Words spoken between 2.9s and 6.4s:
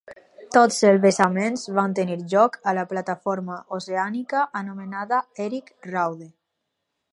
plataforma oceànica anomenada Erik Raude.